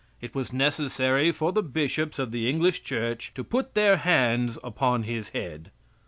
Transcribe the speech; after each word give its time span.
It 0.19 0.33
was 0.33 0.51
necessary 0.51 1.31
for 1.31 1.51
the 1.51 1.61
bishops 1.61 2.17
of 2.17 2.31
the 2.31 2.49
English 2.49 2.81
church 2.81 3.31
to 3.35 3.43
put 3.43 3.75
their 3.75 3.97
hands 3.97 4.57
upon 4.63 5.03
his 5.03 5.29
head. 5.29 5.69